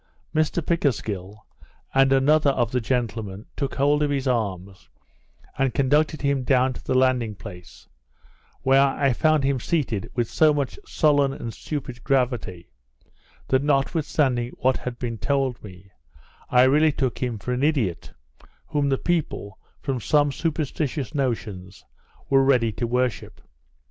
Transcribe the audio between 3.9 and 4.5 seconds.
of his